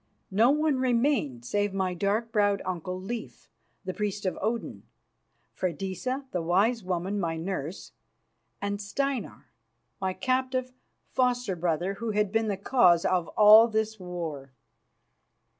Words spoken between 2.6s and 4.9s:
uncle, Leif, the priest of Odin,